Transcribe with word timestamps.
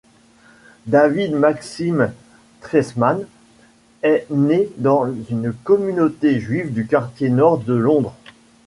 David 0.87 1.35
Maxim 1.35 2.11
Triesman 2.61 3.23
est 4.01 4.25
né 4.31 4.67
dans 4.77 5.05
une 5.29 5.53
communauté 5.53 6.39
juive 6.39 6.73
du 6.73 6.87
quartier 6.87 7.29
nord 7.29 7.59
de 7.59 7.75
Londres. 7.75 8.15